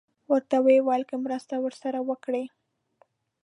[0.31, 2.45] ورته یې وویل که مرسته ورسره وکړي.